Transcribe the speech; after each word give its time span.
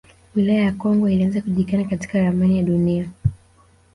Wilaya 0.35 0.61
ya 0.63 0.71
Kongwa 0.71 1.11
ilianza 1.11 1.41
kujulikana 1.41 1.83
katika 1.85 2.19
ramani 2.21 2.57
ya 2.57 2.63
Dunia 2.63 3.09